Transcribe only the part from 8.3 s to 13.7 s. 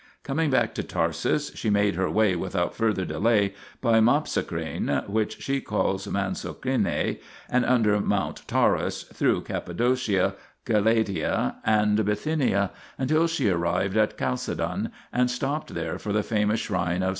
Taurus through Cappadocia, Galatia and Bithynia, until she